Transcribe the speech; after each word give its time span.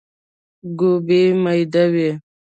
ګوبی 0.79 1.21
ميده 1.43 1.83
وي. 1.93 2.09